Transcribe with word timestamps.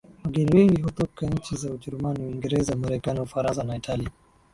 Wageni 0.25 0.51
wengi 0.55 0.81
hutoka 0.81 1.25
nchi 1.27 1.55
za 1.55 1.71
Ujerumani 1.71 2.25
Uingereza 2.25 2.75
Marekani 2.75 3.19
Ufaransa 3.19 3.63
na 3.63 3.75
Italia 3.75 4.09